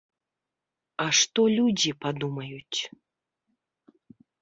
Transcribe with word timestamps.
А 1.03 1.07
што 1.19 1.41
людзі 1.57 1.91
падумаюць?! 2.07 2.79